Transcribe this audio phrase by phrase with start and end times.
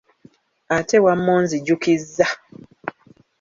[0.77, 2.25] Ate wamma onzijjukizza!